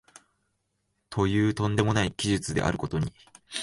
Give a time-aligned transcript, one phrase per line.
[1.11, 3.13] という飛んでもない奇術であることに、